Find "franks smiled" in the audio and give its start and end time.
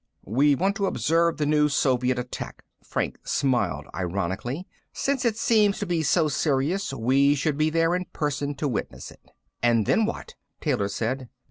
2.83-3.85